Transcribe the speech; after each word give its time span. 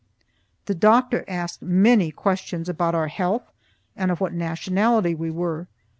The 0.65 0.73
doctor 0.73 1.23
asked 1.27 1.61
many 1.61 2.09
questions 2.09 2.67
about 2.67 2.95
our 2.95 3.07
health, 3.07 3.51
and 3.95 4.09
of 4.09 4.19
what 4.19 4.33
nationality 4.33 5.13
we 5.13 5.29
were. 5.29 5.67